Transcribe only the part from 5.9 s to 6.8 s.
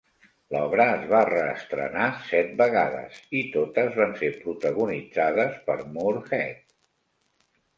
Moorehead.